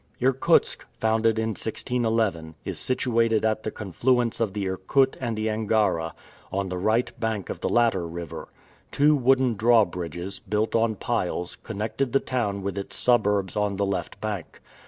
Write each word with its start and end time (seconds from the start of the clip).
Irkutsk, 0.19 0.83
founded 0.99 1.37
in 1.37 1.49
1611, 1.49 2.55
is 2.65 2.79
situated 2.79 3.45
at 3.45 3.61
the 3.61 3.69
confluence 3.69 4.39
of 4.39 4.53
the 4.53 4.65
Irkut 4.65 5.15
and 5.21 5.37
the 5.37 5.47
Angara, 5.47 6.15
on 6.51 6.69
the 6.69 6.77
right 6.79 7.11
bank 7.19 7.51
of 7.51 7.59
the 7.59 7.69
latter 7.69 8.07
river. 8.07 8.47
Two 8.91 9.15
wooden 9.15 9.53
draw 9.53 9.85
bridges, 9.85 10.39
built 10.39 10.73
on 10.73 10.95
piles, 10.95 11.55
connected 11.57 12.13
the 12.13 12.19
town 12.19 12.63
with 12.63 12.79
its 12.79 12.95
suburbs 12.95 13.55
on 13.55 13.77
the 13.77 13.85
left 13.85 14.19
bank. 14.19 14.59